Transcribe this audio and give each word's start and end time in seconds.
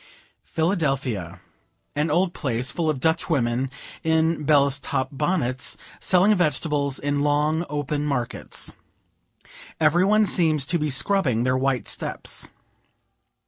Philadelphia. 0.43 1.41
An 1.95 2.09
old 2.09 2.33
place, 2.33 2.71
full 2.71 2.89
of 2.89 2.99
Dutch 2.99 3.29
women, 3.29 3.69
in 4.03 4.45
"bellus 4.45 4.79
top" 4.79 5.09
bonnets, 5.11 5.77
selling 5.99 6.33
vegetables, 6.33 6.97
in 6.97 7.19
long, 7.21 7.65
open 7.69 8.03
markets. 8.03 8.75
Every 9.79 10.03
one 10.03 10.25
seems 10.25 10.65
to 10.65 10.79
be 10.79 10.89
scrubbing 10.89 11.43
their 11.43 11.55
white 11.55 11.87
steps. 11.87 12.49